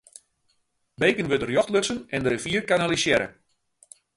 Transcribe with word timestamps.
Beken 1.01 1.27
wurde 1.29 1.45
rjocht 1.47 1.71
lutsen 1.75 1.99
en 2.15 2.23
de 2.23 2.29
rivier 2.33 2.65
kanalisearre. 2.69 3.27